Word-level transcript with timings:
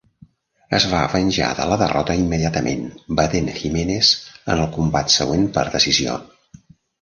Es 0.75 0.85
va 0.93 1.01
venjar 1.15 1.49
de 1.59 1.67
la 1.71 1.75
derrota 1.81 2.15
immediatament 2.21 2.87
batent 3.19 3.51
Jimenez 3.59 4.11
en 4.55 4.63
el 4.65 4.71
combat 4.79 5.15
següent 5.19 5.47
per 5.59 5.69
decisió. 5.77 6.19